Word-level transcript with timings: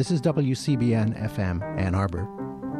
This 0.00 0.10
is 0.10 0.22
WCBN 0.22 1.30
FM 1.30 1.60
Ann 1.78 1.94
Arbor. 1.94 2.26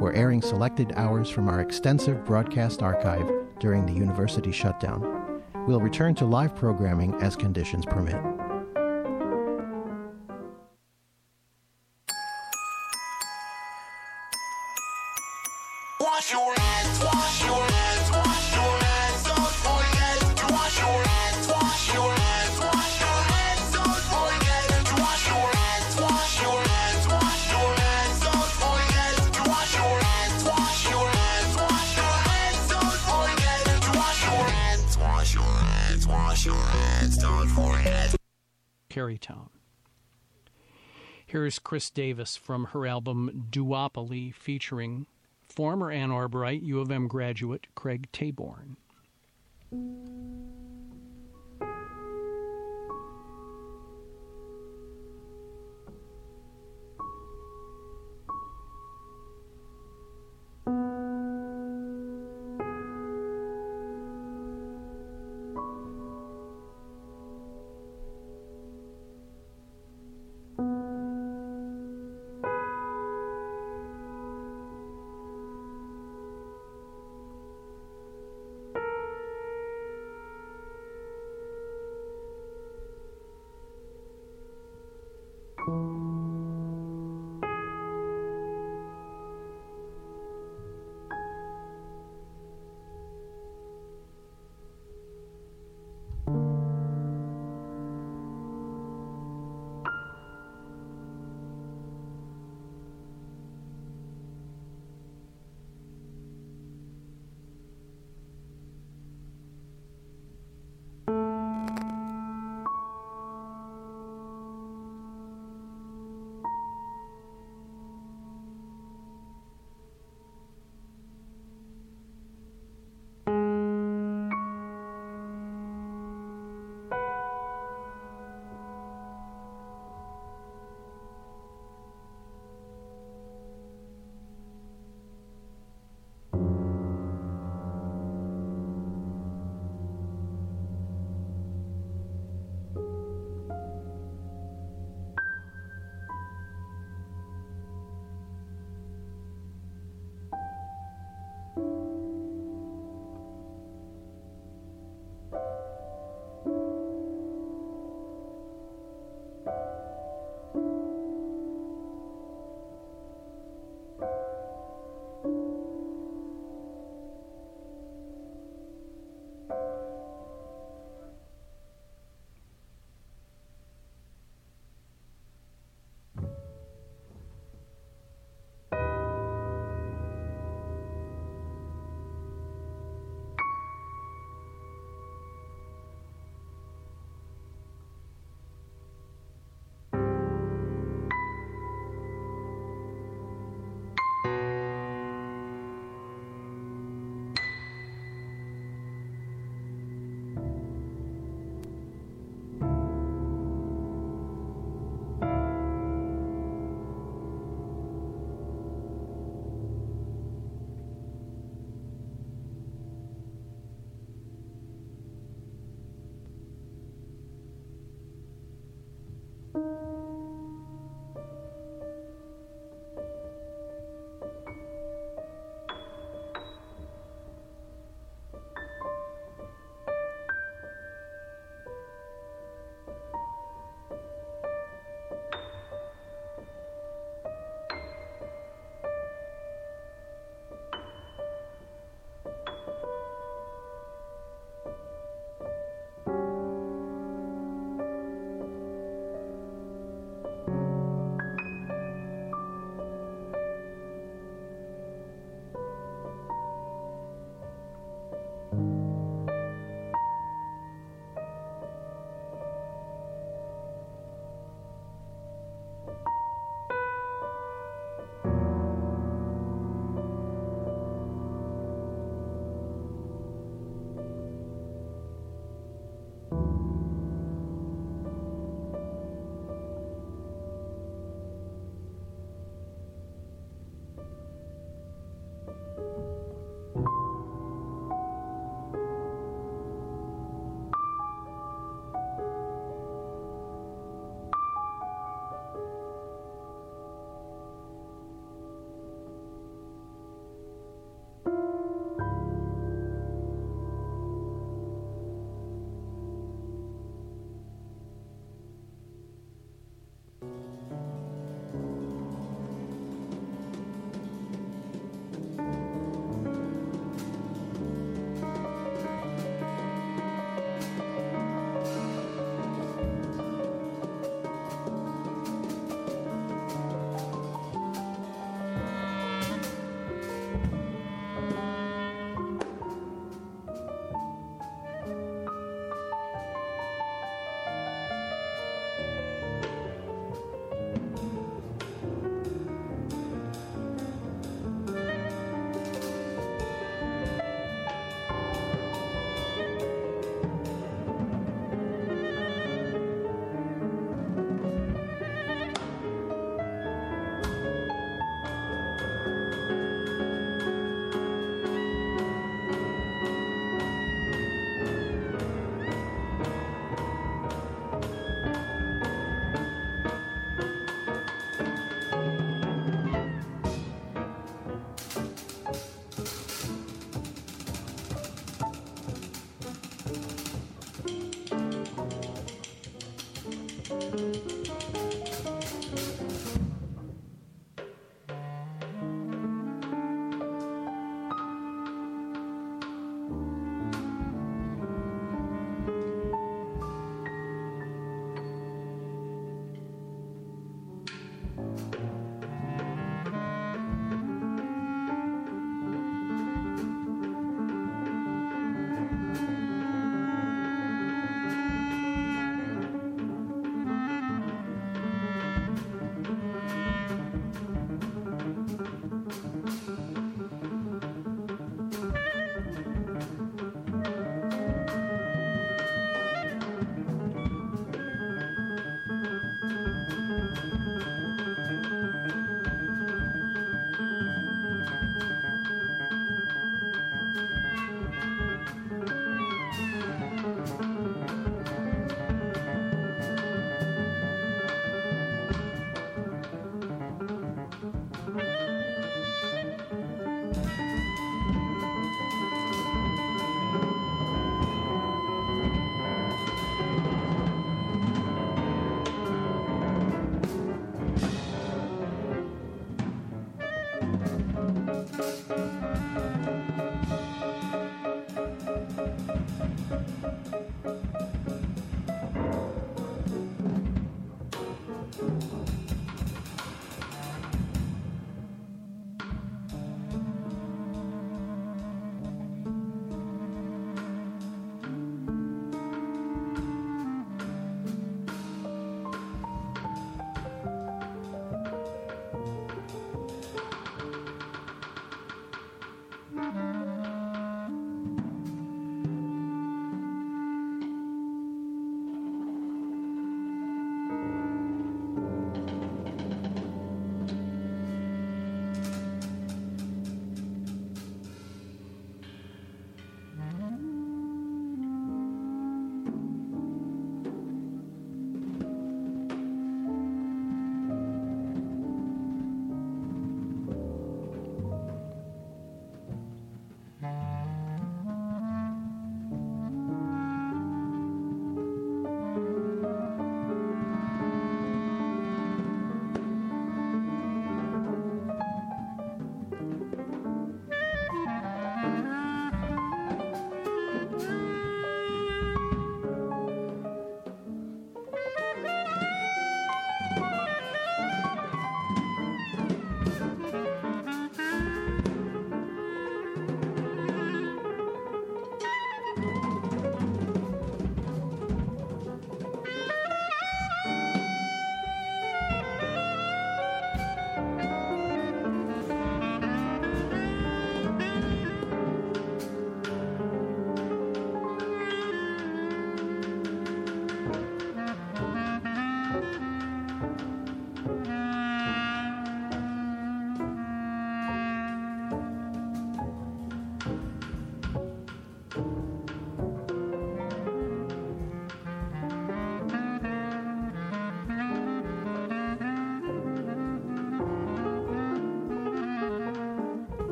We're 0.00 0.14
airing 0.14 0.40
selected 0.40 0.94
hours 0.96 1.28
from 1.28 1.50
our 1.50 1.60
extensive 1.60 2.24
broadcast 2.24 2.82
archive 2.82 3.30
during 3.58 3.84
the 3.84 3.92
university 3.92 4.50
shutdown. 4.50 5.42
We'll 5.68 5.82
return 5.82 6.14
to 6.14 6.24
live 6.24 6.56
programming 6.56 7.12
as 7.16 7.36
conditions 7.36 7.84
permit. 7.84 8.39
Kris 41.70 41.88
Davis 41.88 42.36
from 42.36 42.64
her 42.64 42.84
album 42.84 43.46
Duopoly 43.48 44.34
featuring 44.34 45.06
former 45.48 45.88
Ann 45.92 46.10
Arborite 46.10 46.64
U 46.64 46.80
of 46.80 46.90
M 46.90 47.06
graduate 47.06 47.68
Craig 47.76 48.08
Taborn. 48.12 48.74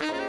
Mm-hmm. 0.00 0.24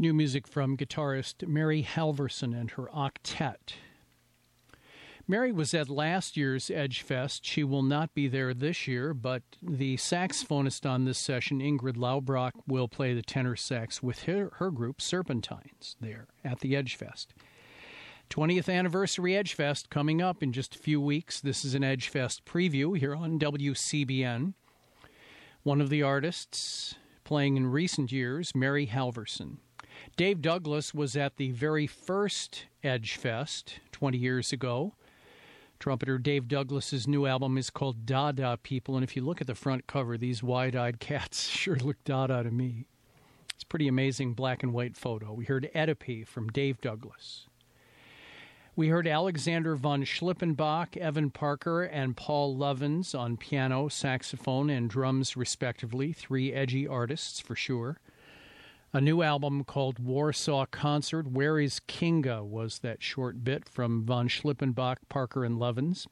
New 0.00 0.14
music 0.14 0.46
from 0.46 0.76
guitarist 0.76 1.48
Mary 1.48 1.82
Halvorson 1.82 2.58
and 2.58 2.70
her 2.72 2.88
octet. 2.94 3.74
Mary 5.26 5.50
was 5.50 5.74
at 5.74 5.88
last 5.88 6.36
year's 6.36 6.70
Edge 6.70 7.02
Fest. 7.02 7.44
She 7.44 7.64
will 7.64 7.82
not 7.82 8.14
be 8.14 8.28
there 8.28 8.54
this 8.54 8.86
year, 8.86 9.12
but 9.12 9.42
the 9.60 9.96
saxophonist 9.96 10.88
on 10.88 11.04
this 11.04 11.18
session, 11.18 11.58
Ingrid 11.58 11.96
Laubrock, 11.96 12.52
will 12.68 12.86
play 12.86 13.12
the 13.12 13.22
tenor 13.22 13.56
sax 13.56 14.00
with 14.00 14.22
her, 14.22 14.52
her 14.58 14.70
group, 14.70 15.02
Serpentines, 15.02 15.96
there 16.00 16.28
at 16.44 16.60
the 16.60 16.76
Edge 16.76 16.94
Fest. 16.94 17.34
20th 18.30 18.72
anniversary 18.72 19.36
Edge 19.36 19.54
Fest 19.54 19.90
coming 19.90 20.22
up 20.22 20.44
in 20.44 20.52
just 20.52 20.76
a 20.76 20.78
few 20.78 21.00
weeks. 21.00 21.40
This 21.40 21.64
is 21.64 21.74
an 21.74 21.82
Edge 21.82 22.08
Fest 22.08 22.44
preview 22.44 22.96
here 22.96 23.16
on 23.16 23.40
WCBN. 23.40 24.54
One 25.64 25.80
of 25.80 25.90
the 25.90 26.04
artists 26.04 26.94
playing 27.24 27.56
in 27.56 27.66
recent 27.66 28.12
years, 28.12 28.54
Mary 28.54 28.86
Halvorson. 28.86 29.58
Dave 30.16 30.42
Douglas 30.42 30.94
was 30.94 31.16
at 31.16 31.36
the 31.36 31.50
very 31.52 31.86
first 31.86 32.66
Edge 32.82 33.16
Fest 33.16 33.80
20 33.92 34.18
years 34.18 34.52
ago. 34.52 34.94
Trumpeter 35.78 36.18
Dave 36.18 36.48
Douglas's 36.48 37.06
new 37.06 37.26
album 37.26 37.56
is 37.56 37.70
called 37.70 38.04
Dada 38.04 38.58
People, 38.62 38.96
and 38.96 39.04
if 39.04 39.14
you 39.14 39.24
look 39.24 39.40
at 39.40 39.46
the 39.46 39.54
front 39.54 39.86
cover, 39.86 40.18
these 40.18 40.42
wide-eyed 40.42 40.98
cats 41.00 41.48
sure 41.48 41.76
look 41.76 42.02
Dada 42.04 42.42
to 42.42 42.50
me. 42.50 42.86
It's 43.54 43.62
a 43.62 43.66
pretty 43.66 43.88
amazing 43.88 44.34
black 44.34 44.62
and 44.62 44.72
white 44.72 44.96
photo. 44.96 45.32
We 45.32 45.44
heard 45.44 45.70
Oedipe 45.74 46.26
from 46.26 46.48
Dave 46.48 46.80
Douglas. 46.80 47.46
We 48.76 48.88
heard 48.88 49.08
Alexander 49.08 49.74
von 49.74 50.04
Schlippenbach, 50.04 50.96
Evan 50.96 51.30
Parker, 51.30 51.82
and 51.82 52.16
Paul 52.16 52.56
Lovens 52.56 53.14
on 53.14 53.36
piano, 53.36 53.88
saxophone, 53.88 54.70
and 54.70 54.88
drums, 54.88 55.36
respectively. 55.36 56.12
Three 56.12 56.52
edgy 56.52 56.86
artists 56.86 57.40
for 57.40 57.56
sure. 57.56 57.98
A 58.94 59.02
new 59.02 59.20
album 59.20 59.64
called 59.64 59.98
Warsaw 59.98 60.64
Concert. 60.70 61.30
Where 61.30 61.60
is 61.60 61.78
Kinga 61.88 62.42
was 62.42 62.78
that 62.78 63.02
short 63.02 63.44
bit 63.44 63.68
from 63.68 64.02
von 64.06 64.28
Schlippenbach, 64.28 64.96
Parker, 65.10 65.44
and 65.44 65.58
Lovens. 65.58 66.06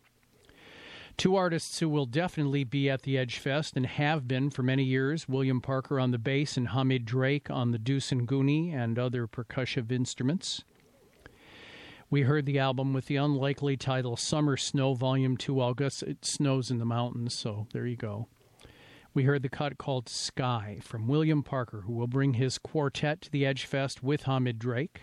Two 1.17 1.37
artists 1.37 1.79
who 1.79 1.89
will 1.89 2.05
definitely 2.05 2.65
be 2.65 2.91
at 2.91 3.01
the 3.01 3.17
Edge 3.17 3.39
Fest 3.39 3.79
and 3.79 3.87
have 3.87 4.29
been 4.29 4.51
for 4.51 4.63
many 4.63 4.85
years 4.85 5.27
William 5.27 5.63
Parker 5.63 5.99
on 5.99 6.11
the 6.11 6.19
bass 6.19 6.59
and 6.59 6.69
Hamid 6.69 7.07
Drake 7.07 7.49
on 7.49 7.71
the 7.71 7.79
dulcian 7.79 8.21
and 8.21 8.29
Goonie 8.29 8.75
and 8.75 8.99
other 8.99 9.27
percussive 9.27 9.91
instruments. 9.91 10.63
We 12.11 12.23
heard 12.23 12.45
the 12.45 12.59
album 12.59 12.93
with 12.93 13.07
the 13.07 13.17
unlikely 13.17 13.79
title 13.79 14.19
Summer 14.19 14.59
Snow 14.59 14.93
Volume 14.93 15.39
2 15.39 15.59
August. 15.63 16.03
It 16.03 16.27
snows 16.27 16.71
in 16.71 16.77
the 16.77 16.85
mountains, 16.85 17.33
so 17.33 17.69
there 17.73 17.87
you 17.87 17.97
go. 17.97 18.29
We 19.17 19.25
heard 19.25 19.41
the 19.41 19.49
cut 19.49 19.79
called 19.79 20.11
Sky 20.11 20.77
from 20.83 21.09
William 21.09 21.43
Parker, 21.43 21.85
who 21.87 21.95
will 21.95 22.07
bring 22.07 22.35
his 22.35 22.59
quartet 22.59 23.23
to 23.23 23.31
the 23.31 23.47
Edge 23.47 23.65
Fest 23.65 24.03
with 24.03 24.25
Hamid 24.25 24.59
Drake. 24.59 25.01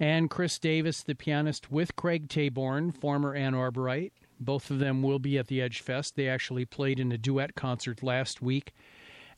And 0.00 0.30
Kris 0.30 0.58
Davis, 0.58 1.02
the 1.02 1.14
pianist, 1.14 1.70
with 1.70 1.96
Craig 1.96 2.28
Taborn, 2.28 2.98
former 2.98 3.34
Ann 3.34 3.52
Arborite. 3.52 4.12
Both 4.40 4.70
of 4.70 4.78
them 4.78 5.02
will 5.02 5.18
be 5.18 5.36
at 5.36 5.48
the 5.48 5.60
Edge 5.60 5.82
Fest. 5.82 6.16
They 6.16 6.30
actually 6.30 6.64
played 6.64 6.98
in 6.98 7.12
a 7.12 7.18
duet 7.18 7.54
concert 7.54 8.02
last 8.02 8.40
week 8.40 8.72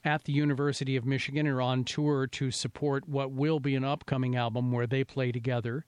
at 0.05 0.23
the 0.23 0.33
University 0.33 0.95
of 0.95 1.05
Michigan 1.05 1.45
and 1.45 1.57
are 1.57 1.61
on 1.61 1.83
tour 1.83 2.29
to 2.29 2.53
support 2.53 3.09
what 3.09 3.33
will 3.33 3.59
be 3.59 3.75
an 3.75 3.83
upcoming 3.83 4.37
album 4.37 4.71
where 4.71 4.87
they 4.87 5.03
play 5.03 5.33
together. 5.33 5.87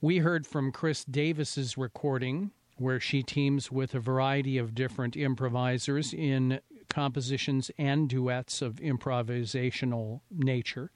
We 0.00 0.16
heard 0.16 0.46
from 0.46 0.72
Kris 0.72 1.04
Davis's 1.04 1.76
recording 1.76 2.52
where 2.76 3.00
she 3.00 3.22
teams 3.22 3.70
with 3.70 3.94
a 3.94 4.00
variety 4.00 4.58
of 4.58 4.74
different 4.74 5.16
improvisers 5.16 6.12
in 6.12 6.60
compositions 6.88 7.70
and 7.78 8.08
duets 8.08 8.62
of 8.62 8.76
improvisational 8.76 10.20
nature. 10.30 10.90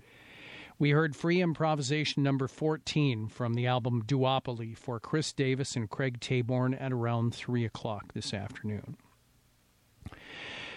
We 0.79 0.91
heard 0.91 1.17
free 1.17 1.43
improvisation 1.43 2.23
number 2.23 2.47
14 2.47 3.29
from 3.29 3.55
the 3.55 3.67
album 3.67 4.05
Duopoly 4.05 4.77
for 4.77 5.01
Kris 5.01 5.33
Davis 5.33 5.75
and 5.75 5.91
Craig 5.91 6.21
Taborn 6.21 6.81
at 6.81 6.93
around 6.93 7.35
3 7.35 7.65
o'clock 7.65 8.13
this 8.13 8.33
afternoon. 8.33 8.97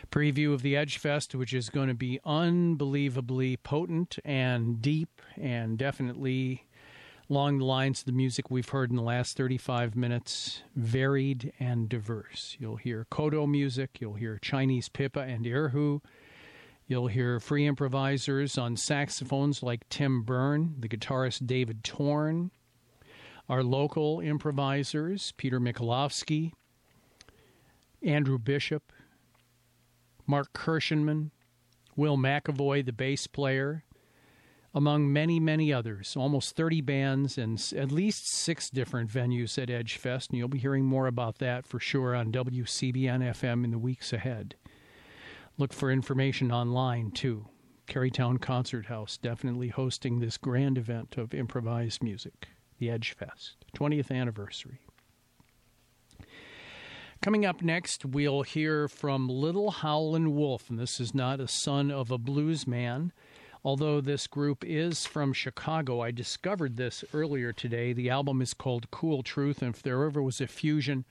Preview 0.09 0.53
of 0.53 0.61
the 0.61 0.75
Edge 0.75 0.97
Fest, 0.97 1.35
which 1.35 1.53
is 1.53 1.69
going 1.69 1.87
to 1.87 1.93
be 1.93 2.19
unbelievably 2.25 3.57
potent 3.57 4.17
and 4.25 4.81
deep 4.81 5.21
and 5.39 5.77
definitely 5.77 6.65
along 7.31 7.59
the 7.59 7.65
lines 7.65 7.99
of 8.01 8.05
the 8.05 8.11
music 8.11 8.51
we've 8.51 8.67
heard 8.67 8.89
in 8.89 8.97
the 8.97 9.01
last 9.01 9.37
35 9.37 9.95
minutes, 9.95 10.63
varied 10.75 11.53
and 11.61 11.87
diverse. 11.87 12.57
You'll 12.59 12.75
hear 12.75 13.07
Kodo 13.09 13.47
music, 13.47 14.01
you'll 14.01 14.15
hear 14.15 14.37
Chinese 14.37 14.89
pipa 14.89 15.21
and 15.21 15.45
erhu, 15.45 16.01
you'll 16.87 17.07
hear 17.07 17.39
free 17.39 17.65
improvisers 17.65 18.57
on 18.57 18.75
saxophones 18.75 19.63
like 19.63 19.87
Tim 19.87 20.23
Berne, 20.23 20.75
the 20.77 20.89
guitarist 20.89 21.47
David 21.47 21.85
Torn, 21.85 22.51
our 23.47 23.63
local 23.63 24.19
improvisers, 24.19 25.31
Peter 25.37 25.61
Michalowski, 25.61 26.51
Andrew 28.03 28.39
Bishop, 28.39 28.91
Mark 30.27 30.51
Kirschenmann, 30.51 31.31
Will 31.95 32.17
McEvoy, 32.17 32.85
the 32.85 32.91
bass 32.91 33.25
player, 33.25 33.85
among 34.73 35.11
many, 35.11 35.39
many 35.39 35.73
others. 35.73 36.15
Almost 36.15 36.55
30 36.55 36.81
bands 36.81 37.37
and 37.37 37.61
at 37.75 37.91
least 37.91 38.31
six 38.31 38.69
different 38.69 39.09
venues 39.09 39.61
at 39.61 39.69
Edgefest, 39.69 40.29
and 40.29 40.37
you'll 40.37 40.47
be 40.47 40.59
hearing 40.59 40.85
more 40.85 41.07
about 41.07 41.39
that 41.39 41.67
for 41.67 41.79
sure 41.79 42.15
on 42.15 42.31
WCBN 42.31 43.31
FM 43.33 43.63
in 43.63 43.71
the 43.71 43.77
weeks 43.77 44.13
ahead. 44.13 44.55
Look 45.57 45.73
for 45.73 45.91
information 45.91 46.51
online 46.51 47.11
too. 47.11 47.47
Kerrytown 47.87 48.39
Concert 48.39 48.85
House 48.85 49.17
definitely 49.17 49.67
hosting 49.67 50.19
this 50.19 50.37
grand 50.37 50.77
event 50.77 51.17
of 51.17 51.33
improvised 51.33 52.01
music, 52.01 52.47
the 52.79 52.87
Edgefest, 52.87 53.55
20th 53.75 54.11
anniversary. 54.11 54.79
Coming 57.21 57.45
up 57.45 57.61
next, 57.61 58.05
we'll 58.05 58.41
hear 58.41 58.87
from 58.87 59.27
Little 59.27 59.69
Howlin' 59.69 60.33
Wolf, 60.35 60.69
and 60.69 60.79
this 60.79 60.99
is 60.99 61.13
not 61.13 61.39
a 61.39 61.47
son 61.47 61.91
of 61.91 62.09
a 62.09 62.17
blues 62.17 62.65
man. 62.65 63.11
Although 63.63 64.01
this 64.01 64.25
group 64.25 64.63
is 64.65 65.05
from 65.05 65.33
Chicago, 65.33 65.99
I 66.01 66.09
discovered 66.09 66.77
this 66.77 67.03
earlier 67.13 67.53
today. 67.53 67.93
The 67.93 68.09
album 68.09 68.41
is 68.41 68.55
called 68.55 68.89
Cool 68.89 69.21
Truth, 69.21 69.61
and 69.61 69.75
if 69.75 69.83
there 69.83 70.03
ever 70.03 70.21
was 70.23 70.41
a 70.41 70.47
fusion 70.47 71.05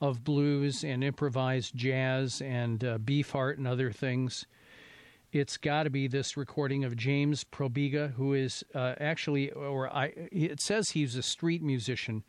of 0.00 0.22
blues 0.22 0.84
and 0.84 1.02
improvised 1.02 1.74
jazz 1.74 2.40
and 2.40 2.84
uh, 2.84 2.98
beefheart 2.98 3.56
and 3.56 3.66
other 3.66 3.90
things, 3.90 4.46
it's 5.32 5.56
got 5.56 5.82
to 5.82 5.90
be 5.90 6.06
this 6.06 6.36
recording 6.36 6.84
of 6.84 6.96
James 6.96 7.42
Pobiega, 7.42 8.12
who 8.12 8.34
is 8.34 8.62
uh, 8.72 8.94
actually, 9.00 9.50
or 9.50 9.92
I, 9.92 10.12
it 10.30 10.60
says 10.60 10.90
he's 10.90 11.16
a 11.16 11.22
street 11.22 11.62
musician, 11.62 12.22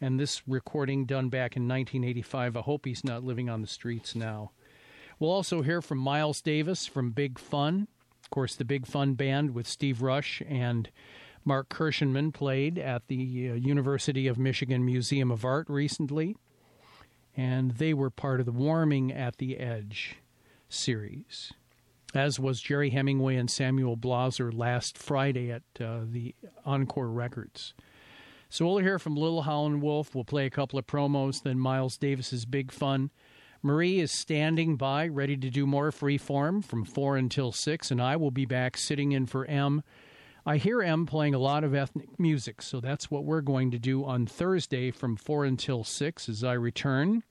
and 0.00 0.18
this 0.18 0.42
recording 0.48 1.04
done 1.04 1.28
back 1.28 1.56
in 1.56 1.68
1985. 1.68 2.56
I 2.56 2.60
hope 2.62 2.84
he's 2.84 3.04
not 3.04 3.22
living 3.22 3.48
on 3.48 3.60
the 3.60 3.68
streets 3.68 4.16
now. 4.16 4.50
We'll 5.20 5.30
also 5.30 5.62
hear 5.62 5.80
from 5.80 5.98
Miles 5.98 6.40
Davis 6.40 6.86
from 6.86 7.12
Big 7.12 7.38
Fun. 7.38 7.86
Of 8.30 8.34
course, 8.36 8.54
the 8.54 8.64
Big 8.64 8.86
Fun 8.86 9.14
Band 9.14 9.56
with 9.56 9.66
Steve 9.66 10.02
Rush 10.02 10.40
and 10.48 10.88
Mark 11.44 11.68
Kirschenmann 11.68 12.32
played 12.32 12.78
at 12.78 13.08
the 13.08 13.50
uh, 13.50 13.54
University 13.54 14.28
of 14.28 14.38
Michigan 14.38 14.84
Museum 14.84 15.32
of 15.32 15.44
Art 15.44 15.68
recently, 15.68 16.36
and 17.36 17.72
they 17.72 17.92
were 17.92 18.08
part 18.08 18.38
of 18.38 18.46
the 18.46 18.52
Warming 18.52 19.10
at 19.10 19.38
the 19.38 19.58
Edge 19.58 20.18
series, 20.68 21.52
as 22.14 22.38
was 22.38 22.60
Gerry 22.60 22.90
Hemingway 22.90 23.34
and 23.34 23.50
Samuel 23.50 23.96
Blaser 23.96 24.56
last 24.56 24.96
Friday 24.96 25.50
at 25.50 25.64
uh, 25.80 26.02
the 26.04 26.36
Encore 26.64 27.10
Records. 27.10 27.74
So 28.48 28.64
we'll 28.64 28.78
hear 28.78 29.00
from 29.00 29.16
Little 29.16 29.42
Howlin' 29.42 29.80
Wolf. 29.80 30.14
We'll 30.14 30.22
play 30.22 30.46
a 30.46 30.50
couple 30.50 30.78
of 30.78 30.86
promos, 30.86 31.42
then 31.42 31.58
Miles 31.58 31.96
Davis's 31.96 32.44
Big 32.44 32.70
Fun. 32.70 33.10
Marie 33.62 34.00
is 34.00 34.10
standing 34.10 34.76
by, 34.76 35.06
ready 35.06 35.36
to 35.36 35.50
do 35.50 35.66
more 35.66 35.90
freeform 35.90 36.64
from 36.64 36.84
4 36.84 37.18
until 37.18 37.52
6, 37.52 37.90
and 37.90 38.00
I 38.00 38.16
will 38.16 38.30
be 38.30 38.46
back 38.46 38.78
sitting 38.78 39.12
in 39.12 39.26
for 39.26 39.44
M. 39.44 39.82
I 40.46 40.56
hear 40.56 40.80
M 40.82 41.04
playing 41.04 41.34
a 41.34 41.38
lot 41.38 41.62
of 41.62 41.74
ethnic 41.74 42.18
music, 42.18 42.62
so 42.62 42.80
that's 42.80 43.10
what 43.10 43.24
we're 43.24 43.42
going 43.42 43.70
to 43.72 43.78
do 43.78 44.04
on 44.04 44.24
Thursday 44.26 44.90
from 44.90 45.16
4 45.16 45.44
until 45.44 45.84
6 45.84 46.28
as 46.28 46.42
I 46.42 46.54
return. 46.54 47.22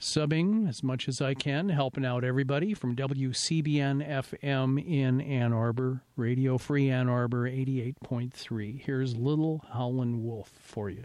Subbing 0.00 0.66
as 0.68 0.82
much 0.82 1.08
as 1.08 1.20
I 1.20 1.34
can, 1.34 1.68
helping 1.68 2.06
out 2.06 2.24
everybody 2.24 2.72
from 2.72 2.96
WCBN 2.96 4.08
FM 4.08 4.82
in 4.82 5.20
Ann 5.20 5.52
Arbor, 5.52 6.02
Radio 6.16 6.56
Free 6.56 6.88
Ann 6.88 7.08
Arbor 7.08 7.50
88.3. 7.50 8.80
Here's 8.80 9.16
Little 9.16 9.64
Howlin' 9.74 10.24
Wolf 10.24 10.50
for 10.62 10.88
you. 10.88 11.04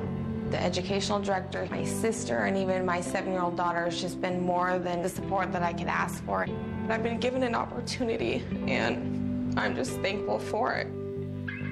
The 0.51 0.61
educational 0.61 1.21
director, 1.21 1.65
my 1.71 1.85
sister, 1.85 2.39
and 2.39 2.57
even 2.57 2.85
my 2.85 2.99
seven 2.99 3.31
year 3.31 3.41
old 3.41 3.55
daughter 3.55 3.85
has 3.85 4.01
just 4.01 4.19
been 4.19 4.45
more 4.45 4.79
than 4.79 5.01
the 5.01 5.07
support 5.07 5.53
that 5.53 5.63
I 5.63 5.71
could 5.71 5.87
ask 5.87 6.21
for. 6.25 6.45
I've 6.89 7.03
been 7.03 7.21
given 7.21 7.41
an 7.43 7.55
opportunity, 7.55 8.43
and 8.67 9.57
I'm 9.57 9.75
just 9.75 9.93
thankful 10.01 10.39
for 10.39 10.73
it. 10.73 10.87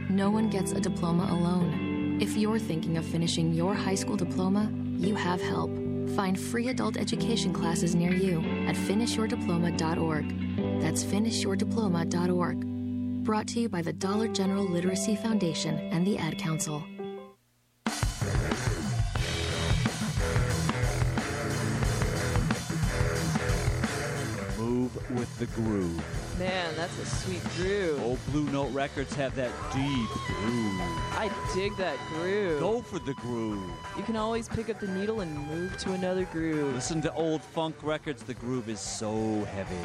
No 0.09 0.31
one 0.31 0.49
gets 0.49 0.71
a 0.71 0.79
diploma 0.79 1.27
alone. 1.29 2.19
If 2.21 2.37
you're 2.37 2.57
thinking 2.57 2.95
of 2.95 3.05
finishing 3.05 3.53
your 3.53 3.73
high 3.73 3.95
school 3.95 4.15
diploma, 4.15 4.71
you 4.97 5.13
have 5.13 5.41
help. 5.41 5.71
Find 6.15 6.39
free 6.39 6.69
adult 6.69 6.95
education 6.95 7.51
classes 7.51 7.95
near 7.95 8.13
you 8.13 8.39
at 8.65 8.75
finishyourdiploma.org. 8.75 10.81
That's 10.81 11.03
finishyourdiploma.org. 11.03 13.23
Brought 13.25 13.47
to 13.49 13.59
you 13.59 13.67
by 13.67 13.81
the 13.81 13.93
Dollar 13.93 14.29
General 14.29 14.63
Literacy 14.63 15.17
Foundation 15.17 15.77
and 15.91 16.07
the 16.07 16.17
Ad 16.17 16.37
Council. 16.37 16.81
With 25.11 25.37
the 25.39 25.45
groove. 25.47 26.03
Man, 26.39 26.73
that's 26.75 26.97
a 26.99 27.05
sweet 27.05 27.43
groove. 27.55 28.01
Old 28.03 28.19
Blue 28.31 28.45
Note 28.51 28.71
Records 28.71 29.13
have 29.15 29.35
that 29.35 29.51
deep 29.73 30.09
groove. 30.27 30.79
I 31.11 31.29
dig 31.53 31.75
that 31.77 31.97
groove. 32.09 32.59
Go 32.59 32.81
for 32.81 32.99
the 32.99 33.13
groove. 33.15 33.71
You 33.97 34.03
can 34.03 34.15
always 34.15 34.47
pick 34.47 34.69
up 34.69 34.79
the 34.79 34.87
needle 34.87 35.21
and 35.21 35.37
move 35.47 35.77
to 35.79 35.93
another 35.93 36.25
groove. 36.25 36.73
Listen 36.73 37.01
to 37.01 37.13
old 37.13 37.41
funk 37.41 37.75
records, 37.81 38.23
the 38.23 38.33
groove 38.33 38.69
is 38.69 38.79
so 38.79 39.43
heavy. 39.45 39.75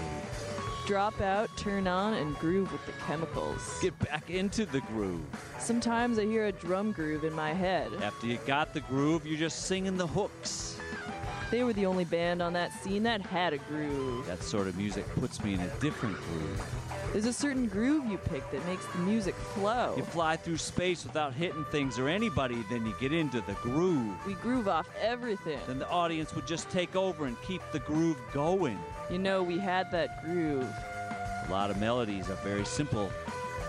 Drop 0.86 1.18
out, 1.22 1.48
turn 1.56 1.86
on, 1.86 2.12
and 2.12 2.36
groove 2.36 2.70
with 2.70 2.84
the 2.84 2.92
chemicals. 3.06 3.78
Get 3.80 3.98
back 4.00 4.28
into 4.28 4.66
the 4.66 4.82
groove. 4.82 5.24
Sometimes 5.58 6.18
I 6.18 6.26
hear 6.26 6.46
a 6.46 6.52
drum 6.52 6.92
groove 6.92 7.24
in 7.24 7.32
my 7.32 7.54
head. 7.54 7.90
After 8.02 8.26
you 8.26 8.38
got 8.46 8.74
the 8.74 8.80
groove, 8.80 9.26
you're 9.26 9.38
just 9.38 9.62
singing 9.62 9.96
the 9.96 10.06
hooks. 10.06 10.73
They 11.54 11.62
were 11.62 11.72
the 11.72 11.86
only 11.86 12.04
band 12.04 12.42
on 12.42 12.52
that 12.54 12.72
scene 12.82 13.04
that 13.04 13.20
had 13.20 13.52
a 13.52 13.58
groove. 13.58 14.26
That 14.26 14.42
sort 14.42 14.66
of 14.66 14.76
music 14.76 15.08
puts 15.14 15.40
me 15.44 15.54
in 15.54 15.60
a 15.60 15.68
different 15.78 16.16
groove. 16.16 16.74
There's 17.12 17.26
a 17.26 17.32
certain 17.32 17.68
groove 17.68 18.06
you 18.06 18.18
pick 18.18 18.50
that 18.50 18.66
makes 18.66 18.84
the 18.86 18.98
music 18.98 19.36
flow. 19.36 19.94
You 19.96 20.02
fly 20.02 20.34
through 20.34 20.56
space 20.56 21.04
without 21.04 21.32
hitting 21.32 21.64
things 21.66 21.96
or 21.96 22.08
anybody, 22.08 22.64
then 22.68 22.84
you 22.84 22.92
get 22.98 23.12
into 23.12 23.40
the 23.42 23.52
groove. 23.62 24.16
We 24.26 24.34
groove 24.34 24.66
off 24.66 24.88
everything. 25.00 25.60
Then 25.68 25.78
the 25.78 25.88
audience 25.88 26.34
would 26.34 26.44
just 26.44 26.68
take 26.70 26.96
over 26.96 27.26
and 27.26 27.40
keep 27.42 27.62
the 27.70 27.78
groove 27.78 28.18
going. 28.32 28.76
You 29.08 29.20
know, 29.20 29.40
we 29.40 29.56
had 29.56 29.92
that 29.92 30.24
groove. 30.24 30.66
A 31.46 31.52
lot 31.52 31.70
of 31.70 31.78
melodies 31.78 32.28
are 32.30 32.38
very 32.42 32.64
simple, 32.64 33.12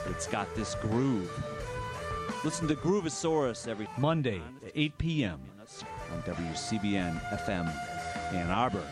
but 0.03 0.11
it's 0.11 0.25
got 0.25 0.47
this 0.55 0.73
groove. 0.73 1.31
Listen 2.43 2.67
to 2.67 2.75
Groovosaurus 2.75 3.67
every 3.67 3.87
Monday 3.95 4.41
at 4.65 4.71
8 4.73 4.97
p.m. 4.97 5.39
on 6.15 6.21
WCBN 6.23 7.13
FM 7.31 7.69
Ann 8.33 8.49
Arbor. 8.49 8.83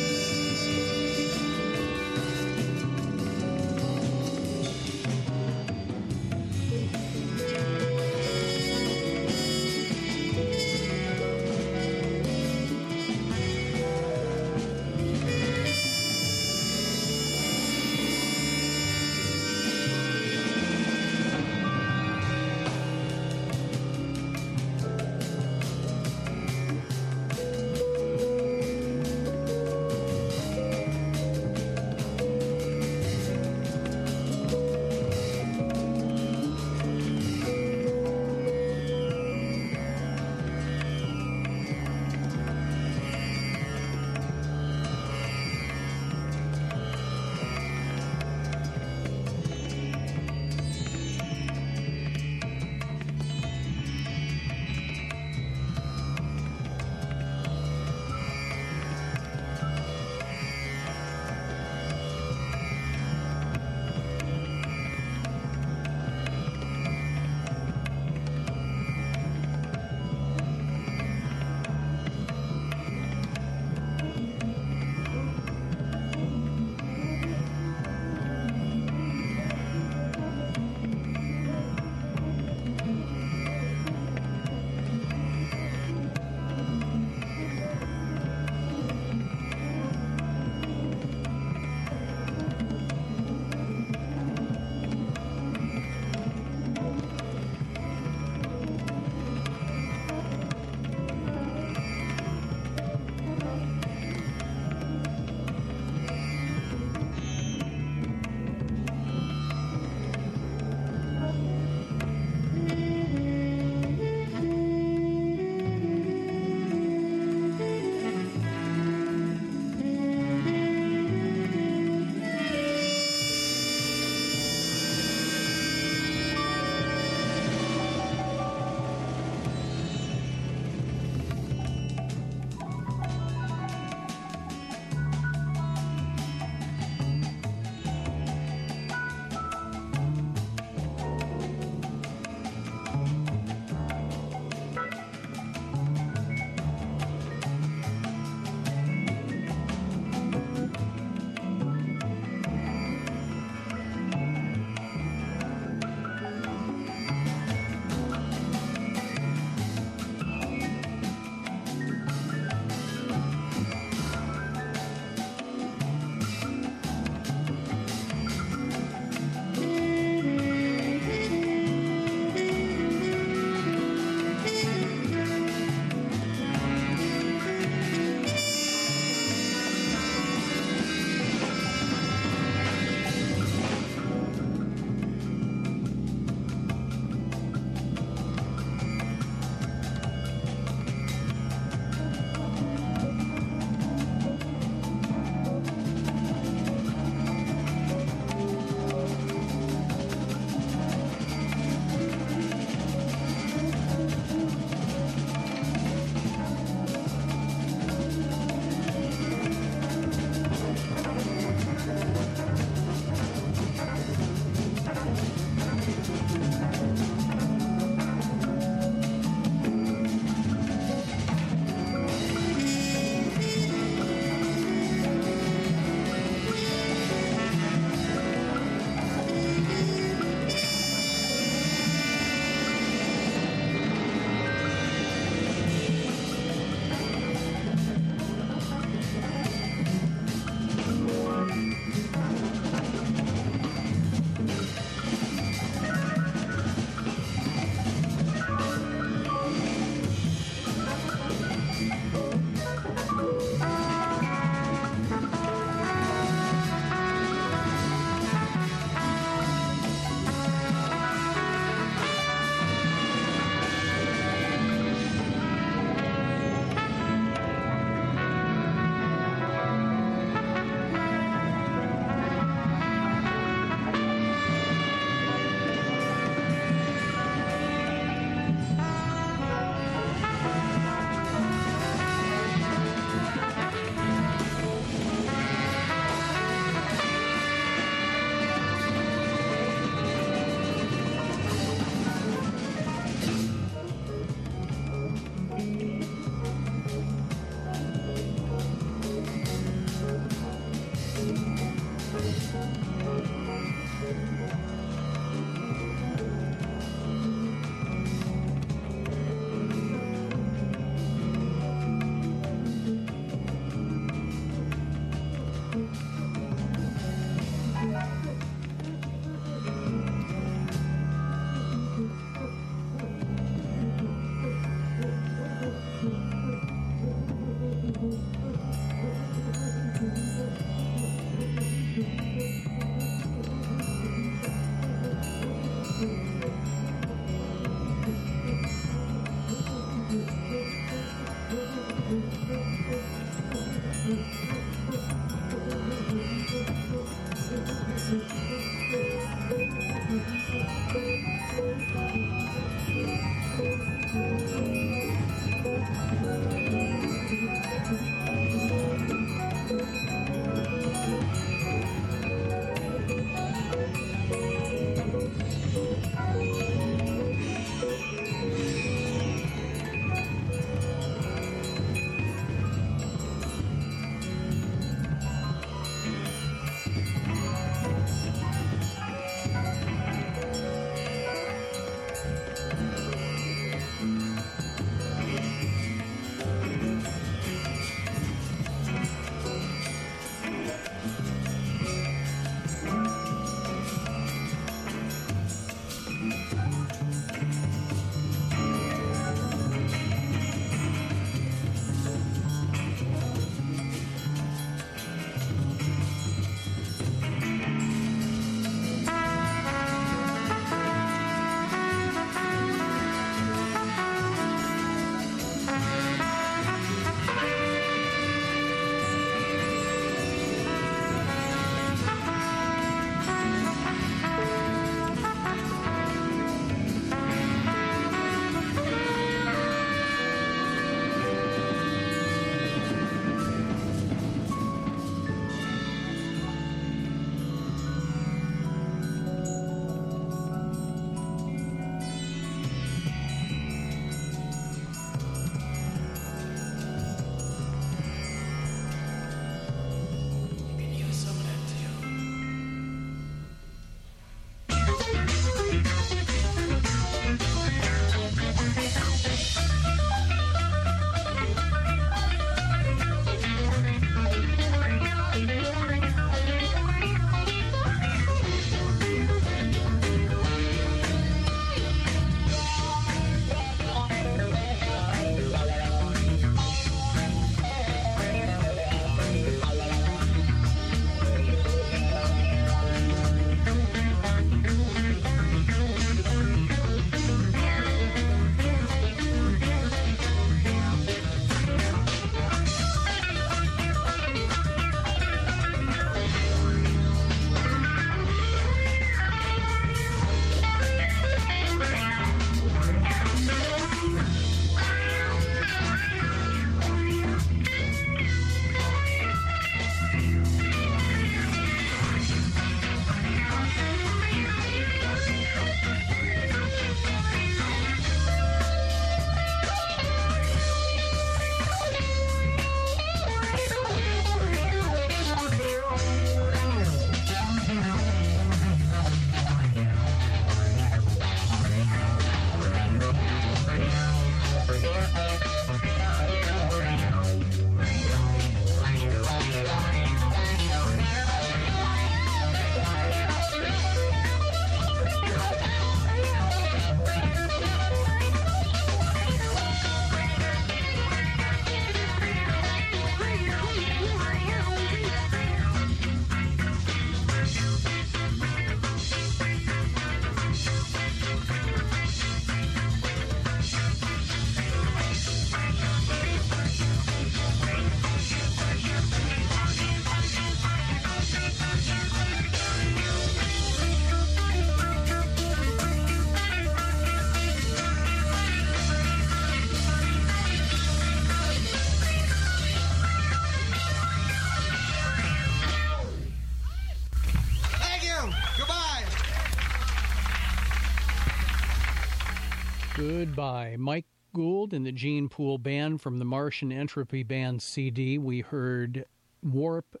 Goodbye. 593.42 593.76
Mike 593.76 594.06
Gould 594.32 594.72
and 594.72 594.86
the 594.86 594.92
Gene 594.92 595.28
Pool 595.28 595.58
Band 595.58 596.00
from 596.00 596.20
the 596.20 596.24
Martian 596.24 596.70
Entropy 596.70 597.24
Band 597.24 597.60
CD. 597.60 598.16
We 598.16 598.38
heard 598.38 599.04
Warp 599.42 600.00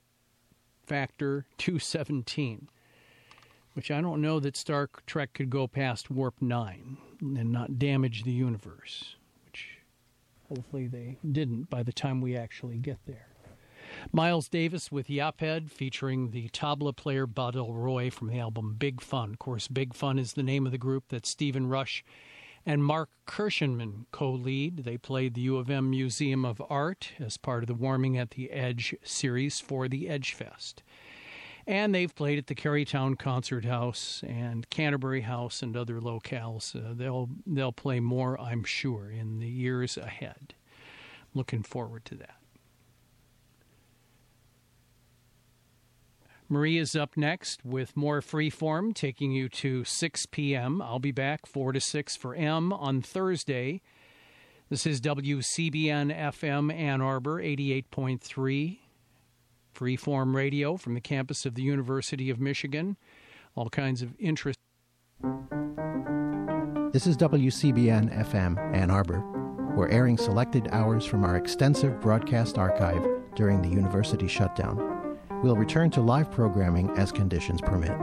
Factor 0.86 1.44
217, 1.58 2.68
which 3.72 3.90
I 3.90 4.00
don't 4.00 4.20
know 4.20 4.38
that 4.38 4.56
Star 4.56 4.88
Trek 5.08 5.32
could 5.32 5.50
go 5.50 5.66
past 5.66 6.08
Warp 6.08 6.40
9 6.40 6.96
and 7.20 7.50
not 7.50 7.80
damage 7.80 8.22
the 8.22 8.30
universe, 8.30 9.16
which 9.44 9.78
hopefully 10.48 10.86
they 10.86 11.18
didn't 11.28 11.68
by 11.68 11.82
the 11.82 11.92
time 11.92 12.20
we 12.20 12.36
actually 12.36 12.78
get 12.78 12.98
there. 13.06 13.26
Miles 14.12 14.48
Davis 14.48 14.92
with 14.92 15.08
Yaphet 15.08 15.68
featuring 15.68 16.30
the 16.30 16.48
tabla 16.50 16.94
player 16.94 17.26
Badal 17.26 17.74
Roy 17.74 18.08
from 18.08 18.28
the 18.28 18.38
album 18.38 18.76
Big 18.78 19.00
Fun. 19.00 19.30
Of 19.32 19.40
course, 19.40 19.66
Big 19.66 19.94
Fun 19.94 20.20
is 20.20 20.34
the 20.34 20.44
name 20.44 20.64
of 20.64 20.70
the 20.70 20.78
group 20.78 21.08
that 21.08 21.26
Stephen 21.26 21.66
Rush 21.68 22.04
and 22.64 22.84
Mark 22.84 23.10
Kirschenmann 23.26 24.06
co 24.12 24.30
lead. 24.30 24.84
They 24.84 24.96
played 24.96 25.34
the 25.34 25.40
U 25.42 25.56
of 25.56 25.70
M 25.70 25.90
Museum 25.90 26.44
of 26.44 26.62
Art 26.68 27.12
as 27.18 27.36
part 27.36 27.62
of 27.62 27.66
the 27.66 27.74
Warming 27.74 28.16
at 28.16 28.30
the 28.32 28.50
Edge 28.50 28.94
series 29.02 29.60
for 29.60 29.88
the 29.88 30.08
Edge 30.08 30.34
Fest. 30.34 30.82
And 31.66 31.94
they've 31.94 32.14
played 32.14 32.38
at 32.38 32.48
the 32.48 32.56
Kerrytown 32.56 33.16
Concert 33.18 33.64
House 33.64 34.24
and 34.26 34.68
Canterbury 34.68 35.20
House 35.20 35.62
and 35.62 35.76
other 35.76 36.00
locales. 36.00 36.74
Uh, 36.74 36.94
they'll 36.94 37.28
they'll 37.46 37.72
play 37.72 38.00
more, 38.00 38.40
I'm 38.40 38.64
sure, 38.64 39.10
in 39.10 39.38
the 39.38 39.48
years 39.48 39.96
ahead. 39.96 40.54
Looking 41.34 41.62
forward 41.62 42.04
to 42.06 42.16
that. 42.16 42.41
Maria's 46.52 46.94
up 46.94 47.16
next 47.16 47.64
with 47.64 47.96
more 47.96 48.20
freeform, 48.20 48.94
taking 48.94 49.32
you 49.32 49.48
to 49.48 49.84
6 49.84 50.26
p.m. 50.26 50.82
I'll 50.82 50.98
be 50.98 51.10
back 51.10 51.46
4 51.46 51.72
to 51.72 51.80
6 51.80 52.16
for 52.16 52.34
M 52.34 52.74
on 52.74 53.00
Thursday. 53.00 53.80
This 54.68 54.84
is 54.84 55.00
WCBN 55.00 56.14
FM 56.14 56.70
Ann 56.70 57.00
Arbor 57.00 57.42
88.3, 57.42 58.80
freeform 59.74 60.34
radio 60.34 60.76
from 60.76 60.92
the 60.92 61.00
campus 61.00 61.46
of 61.46 61.54
the 61.54 61.62
University 61.62 62.28
of 62.28 62.38
Michigan. 62.38 62.98
All 63.54 63.70
kinds 63.70 64.02
of 64.02 64.14
interest. 64.18 64.58
This 66.92 67.06
is 67.06 67.16
WCBN 67.16 68.14
FM 68.26 68.76
Ann 68.76 68.90
Arbor. 68.90 69.24
We're 69.74 69.88
airing 69.88 70.18
selected 70.18 70.68
hours 70.70 71.06
from 71.06 71.24
our 71.24 71.36
extensive 71.36 71.98
broadcast 72.02 72.58
archive 72.58 73.02
during 73.34 73.62
the 73.62 73.70
university 73.70 74.28
shutdown. 74.28 74.91
We'll 75.42 75.56
return 75.56 75.90
to 75.92 76.00
live 76.00 76.30
programming 76.30 76.90
as 76.90 77.10
conditions 77.10 77.60
permit. 77.60 77.98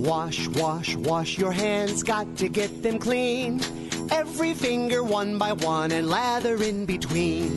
Wash, 0.00 0.48
wash, 0.48 0.96
wash 0.96 1.38
your 1.38 1.52
hands, 1.52 2.02
got 2.02 2.36
to 2.38 2.48
get 2.48 2.82
them 2.82 2.98
clean. 2.98 3.60
Every 4.10 4.52
finger 4.52 5.04
one 5.04 5.38
by 5.38 5.52
one 5.52 5.92
and 5.92 6.08
lather 6.08 6.60
in 6.60 6.86
between. 6.86 7.56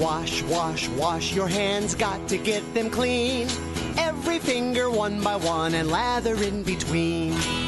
Wash, 0.00 0.42
wash, 0.42 0.88
wash 0.88 1.32
your 1.32 1.46
hands, 1.46 1.94
got 1.94 2.26
to 2.28 2.38
get 2.38 2.74
them 2.74 2.90
clean. 2.90 3.46
Every 3.96 4.40
finger 4.40 4.90
one 4.90 5.22
by 5.22 5.36
one 5.36 5.74
and 5.74 5.88
lather 5.88 6.34
in 6.42 6.64
between. 6.64 7.59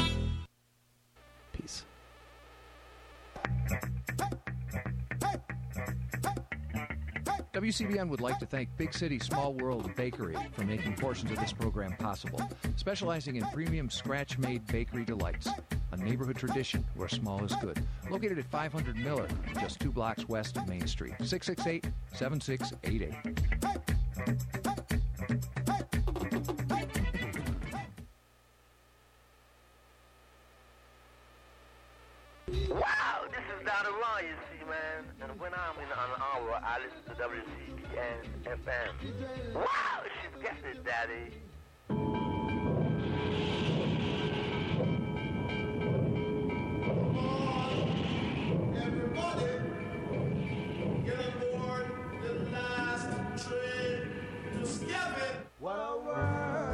WCBN 7.73 8.07
would 8.09 8.21
like 8.21 8.37
to 8.37 8.45
thank 8.45 8.69
Big 8.77 8.93
City 8.93 9.17
Small 9.17 9.55
World 9.55 9.89
Bakery 9.95 10.37
for 10.51 10.63
making 10.63 10.93
portions 10.95 11.31
of 11.31 11.39
this 11.39 11.51
program 11.51 11.93
possible, 11.93 12.39
specializing 12.75 13.37
in 13.37 13.43
premium 13.47 13.89
scratch 13.89 14.37
made 14.37 14.63
bakery 14.67 15.03
delights, 15.03 15.49
a 15.91 15.97
neighborhood 15.97 16.35
tradition 16.35 16.85
where 16.93 17.09
small 17.09 17.43
is 17.43 17.55
good. 17.55 17.83
Located 18.11 18.37
at 18.37 18.45
500 18.45 18.95
Miller, 18.97 19.27
just 19.59 19.79
two 19.79 19.91
blocks 19.91 20.29
west 20.29 20.55
of 20.55 20.67
Main 20.67 20.85
Street. 20.85 21.15
668 21.23 21.87
7688. 22.13 23.63
Wow, 32.53 33.25
this 33.31 33.41
is 33.57 33.65
Dr. 33.65 33.89
Raw, 33.89 34.19
you 34.19 34.35
see, 34.51 34.63
man. 34.65 35.05
And 35.21 35.39
when 35.39 35.51
I'm 35.53 35.75
in 35.79 35.89
Ann 35.89 36.21
Arbor, 36.21 36.59
I 36.63 36.77
listen 36.85 37.01
to 37.07 37.15
WCBN 37.23 38.29
FM. 38.45 39.55
Wow, 39.55 40.03
she's 40.21 40.43
got 40.43 40.57
it, 40.63 40.83
Daddy. 40.85 41.33
Everybody, 48.85 49.53
get 51.05 51.19
aboard 51.25 51.87
the 52.21 52.33
last 52.51 53.09
train 53.47 53.99
to 54.51 54.65
What 55.59 55.75
a 55.75 55.97
world! 56.05 56.72